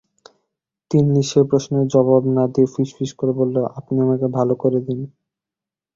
তিন্নি 0.91 1.21
সে-প্রশ্নের 1.23 1.85
জবাব 1.87 2.23
না 2.35 2.43
দিয়ে 2.47 2.67
ফিসফিস 2.73 3.11
করে 3.13 3.31
বলল, 3.31 3.55
আপনি 3.79 3.95
আমাকে 3.99 4.27
ভালো 4.37 4.53
করে 4.55 4.79
দিন। 4.81 4.99